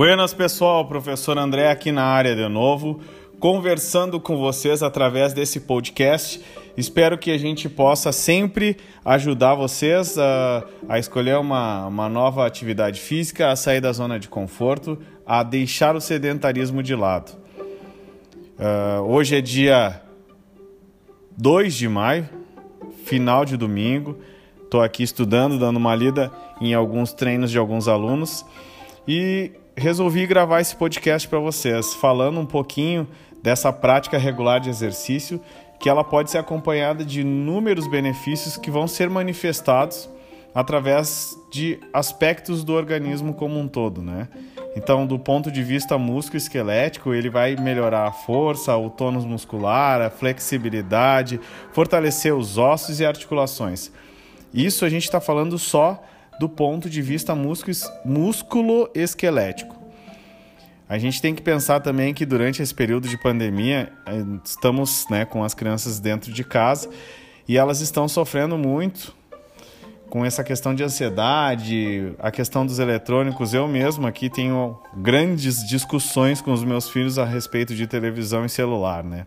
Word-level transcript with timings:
Buenas 0.00 0.32
pessoal, 0.32 0.86
professor 0.86 1.36
André 1.36 1.70
aqui 1.70 1.92
na 1.92 2.04
área 2.04 2.34
de 2.34 2.48
novo, 2.48 3.02
conversando 3.38 4.18
com 4.18 4.38
vocês 4.38 4.82
através 4.82 5.34
desse 5.34 5.60
podcast. 5.60 6.42
Espero 6.74 7.18
que 7.18 7.30
a 7.30 7.36
gente 7.36 7.68
possa 7.68 8.10
sempre 8.10 8.78
ajudar 9.04 9.54
vocês 9.56 10.16
a, 10.16 10.64
a 10.88 10.98
escolher 10.98 11.36
uma, 11.36 11.86
uma 11.86 12.08
nova 12.08 12.46
atividade 12.46 12.98
física, 12.98 13.50
a 13.50 13.56
sair 13.56 13.82
da 13.82 13.92
zona 13.92 14.18
de 14.18 14.26
conforto, 14.26 14.98
a 15.26 15.42
deixar 15.42 15.94
o 15.94 16.00
sedentarismo 16.00 16.82
de 16.82 16.94
lado. 16.94 17.36
Uh, 18.58 19.02
hoje 19.02 19.36
é 19.36 19.42
dia 19.42 20.00
2 21.36 21.74
de 21.74 21.88
maio, 21.90 22.26
final 23.04 23.44
de 23.44 23.54
domingo. 23.54 24.16
Estou 24.64 24.80
aqui 24.80 25.02
estudando, 25.02 25.58
dando 25.58 25.76
uma 25.76 25.94
lida 25.94 26.32
em 26.58 26.72
alguns 26.72 27.12
treinos 27.12 27.50
de 27.50 27.58
alguns 27.58 27.86
alunos 27.86 28.46
e 29.06 29.52
resolvi 29.76 30.26
gravar 30.26 30.60
esse 30.60 30.76
podcast 30.76 31.28
para 31.28 31.38
vocês, 31.38 31.94
falando 31.94 32.40
um 32.40 32.46
pouquinho 32.46 33.08
dessa 33.42 33.72
prática 33.72 34.18
regular 34.18 34.60
de 34.60 34.68
exercício, 34.68 35.40
que 35.78 35.88
ela 35.88 36.04
pode 36.04 36.30
ser 36.30 36.38
acompanhada 36.38 37.04
de 37.04 37.22
inúmeros 37.22 37.86
benefícios 37.86 38.56
que 38.56 38.70
vão 38.70 38.86
ser 38.86 39.08
manifestados 39.08 40.08
através 40.54 41.36
de 41.50 41.78
aspectos 41.92 42.62
do 42.64 42.74
organismo 42.74 43.32
como 43.32 43.58
um 43.58 43.66
todo, 43.66 44.02
né? 44.02 44.28
Então, 44.76 45.06
do 45.06 45.18
ponto 45.18 45.50
de 45.50 45.62
vista 45.62 45.98
músculo-esquelético, 45.98 47.12
ele 47.12 47.28
vai 47.28 47.56
melhorar 47.56 48.06
a 48.06 48.12
força, 48.12 48.76
o 48.76 48.88
tônus 48.88 49.24
muscular, 49.24 50.00
a 50.00 50.10
flexibilidade, 50.10 51.40
fortalecer 51.72 52.34
os 52.34 52.56
ossos 52.56 53.00
e 53.00 53.04
articulações. 53.04 53.90
Isso 54.52 54.84
a 54.84 54.88
gente 54.88 55.04
está 55.04 55.20
falando 55.20 55.58
só 55.58 56.02
do 56.40 56.48
ponto 56.48 56.88
de 56.88 57.02
vista 57.02 57.36
músculo-esquelético. 58.02 59.78
A 60.88 60.96
gente 60.96 61.20
tem 61.20 61.34
que 61.34 61.42
pensar 61.42 61.80
também 61.80 62.14
que 62.14 62.24
durante 62.24 62.62
esse 62.62 62.74
período 62.74 63.06
de 63.06 63.18
pandemia, 63.18 63.92
eh, 64.06 64.24
estamos 64.42 65.04
né, 65.10 65.26
com 65.26 65.44
as 65.44 65.52
crianças 65.52 66.00
dentro 66.00 66.32
de 66.32 66.42
casa 66.42 66.88
e 67.46 67.58
elas 67.58 67.82
estão 67.82 68.08
sofrendo 68.08 68.56
muito 68.56 69.14
com 70.08 70.24
essa 70.24 70.42
questão 70.42 70.74
de 70.74 70.82
ansiedade, 70.82 72.14
a 72.18 72.30
questão 72.30 72.64
dos 72.64 72.78
eletrônicos. 72.78 73.52
Eu 73.52 73.68
mesmo 73.68 74.06
aqui 74.06 74.30
tenho 74.30 74.80
grandes 74.96 75.62
discussões 75.68 76.40
com 76.40 76.54
os 76.54 76.64
meus 76.64 76.88
filhos 76.88 77.18
a 77.18 77.26
respeito 77.26 77.74
de 77.74 77.86
televisão 77.86 78.46
e 78.46 78.48
celular, 78.48 79.04
né? 79.04 79.26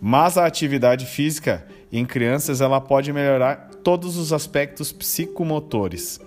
Mas 0.00 0.38
a 0.38 0.46
atividade 0.46 1.04
física 1.04 1.66
em 1.92 2.06
crianças 2.06 2.62
ela 2.62 2.80
pode 2.80 3.12
melhorar 3.12 3.67
todos 3.88 4.18
os 4.18 4.34
aspectos 4.34 4.92
psicomotores. 4.92 6.20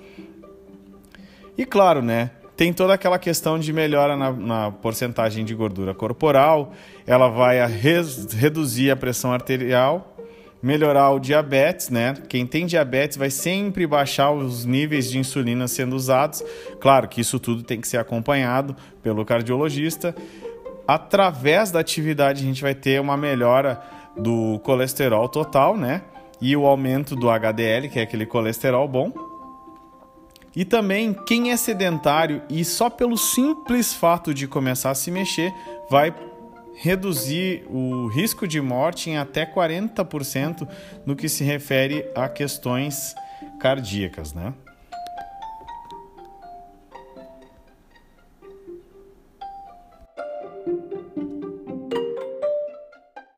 E 1.55 1.63
claro, 1.63 2.01
né? 2.01 2.31
Tem 2.57 2.73
toda 2.73 2.95
aquela 2.95 3.19
questão 3.19 3.59
de 3.59 3.71
melhora 3.71 4.17
na, 4.17 4.31
na 4.31 4.71
porcentagem 4.71 5.45
de 5.45 5.53
gordura 5.53 5.93
corporal, 5.93 6.73
ela 7.05 7.27
vai 7.27 7.59
a 7.59 7.67
res, 7.67 8.33
reduzir 8.33 8.89
a 8.89 8.95
pressão 8.95 9.31
arterial, 9.31 10.17
melhorar 10.59 11.11
o 11.11 11.19
diabetes, 11.19 11.89
né? 11.89 12.15
Quem 12.27 12.47
tem 12.47 12.65
diabetes 12.65 13.15
vai 13.15 13.29
sempre 13.29 13.85
baixar 13.85 14.31
os 14.31 14.65
níveis 14.65 15.11
de 15.11 15.19
insulina 15.19 15.67
sendo 15.67 15.95
usados. 15.95 16.43
Claro 16.79 17.07
que 17.07 17.21
isso 17.21 17.39
tudo 17.39 17.61
tem 17.61 17.79
que 17.79 17.87
ser 17.87 17.97
acompanhado 17.97 18.75
pelo 19.03 19.23
cardiologista. 19.23 20.15
Através 20.87 21.69
da 21.69 21.79
atividade, 21.79 22.41
a 22.41 22.43
gente 22.47 22.63
vai 22.63 22.73
ter 22.73 22.99
uma 22.99 23.15
melhora 23.15 23.79
do 24.17 24.57
colesterol 24.63 25.29
total, 25.29 25.77
né? 25.77 26.01
E 26.41 26.55
o 26.55 26.65
aumento 26.65 27.15
do 27.15 27.29
HDL, 27.29 27.87
que 27.89 27.99
é 27.99 28.01
aquele 28.01 28.25
colesterol 28.25 28.87
bom. 28.87 29.13
E 30.55 30.65
também 30.65 31.13
quem 31.25 31.51
é 31.51 31.57
sedentário 31.57 32.41
e 32.49 32.65
só 32.65 32.89
pelo 32.89 33.17
simples 33.17 33.93
fato 33.93 34.33
de 34.33 34.47
começar 34.47 34.89
a 34.89 34.95
se 34.95 35.09
mexer 35.09 35.53
vai 35.89 36.13
reduzir 36.75 37.63
o 37.69 38.07
risco 38.07 38.47
de 38.47 38.59
morte 38.59 39.09
em 39.09 39.17
até 39.17 39.45
40% 39.45 40.67
no 41.05 41.15
que 41.15 41.29
se 41.29 41.43
refere 41.43 42.05
a 42.15 42.27
questões 42.27 43.13
cardíacas, 43.59 44.33
né? 44.33 44.53